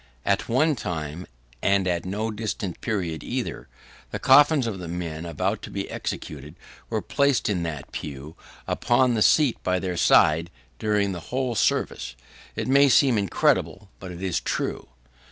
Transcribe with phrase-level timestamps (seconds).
[0.25, 1.27] At one time
[1.61, 3.67] and at no distant period either
[4.09, 6.55] the coffins of the men about to be executed,
[6.89, 8.35] were placed in that pew,
[8.67, 12.15] upon the seat by their side, during the whole service.
[12.55, 14.87] It may seem incredible, but it is true.